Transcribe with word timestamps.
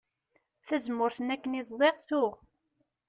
Tazemmurt-nni 0.67 1.31
akken 1.33 1.57
i 1.59 1.61
ẓẓiɣ 1.69 1.95
tuɣ. 2.07 2.33